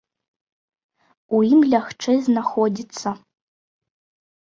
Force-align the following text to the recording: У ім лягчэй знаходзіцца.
У 1.35 1.43
ім 1.51 1.61
лягчэй 1.75 2.17
знаходзіцца. 2.31 3.09